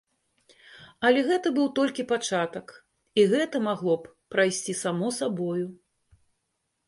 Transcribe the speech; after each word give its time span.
Але 1.07 1.19
гэта 1.27 1.47
быў 1.57 1.67
толькі 1.79 2.05
пачатак 2.11 2.73
і 3.23 3.27
гэта 3.33 3.57
магло 3.67 3.93
б 4.05 4.13
прайсці 4.37 4.73
само 4.83 5.07
сабою. 5.19 5.65